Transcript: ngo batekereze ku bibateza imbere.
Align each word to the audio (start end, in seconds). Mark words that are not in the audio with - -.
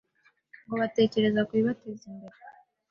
ngo 0.65 0.75
batekereze 0.81 1.39
ku 1.47 1.53
bibateza 1.57 2.03
imbere. 2.11 2.37